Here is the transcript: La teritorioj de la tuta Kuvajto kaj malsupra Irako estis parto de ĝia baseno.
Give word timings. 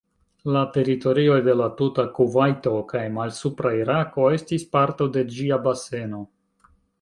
La 0.53 0.61
teritorioj 0.75 1.35
de 1.47 1.53
la 1.59 1.67
tuta 1.81 2.05
Kuvajto 2.15 2.73
kaj 2.93 3.03
malsupra 3.19 3.75
Irako 3.81 4.27
estis 4.39 4.67
parto 4.79 5.09
de 5.19 5.25
ĝia 5.37 5.61
baseno. 5.69 6.25